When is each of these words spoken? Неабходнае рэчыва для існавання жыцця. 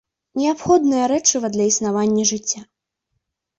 Неабходнае 0.39 1.03
рэчыва 1.13 1.47
для 1.57 1.69
існавання 1.73 2.27
жыцця. 2.33 2.61